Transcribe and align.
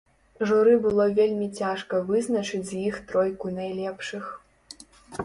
Журы 0.51 0.71
было 0.85 1.05
вельмі 1.19 1.49
цяжка 1.59 1.99
вызначыць 2.07 2.63
з 2.71 2.79
іх 2.87 2.97
тройку 3.13 3.53
найлепшых. 3.59 4.25